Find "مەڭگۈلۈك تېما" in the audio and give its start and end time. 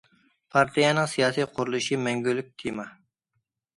2.07-2.89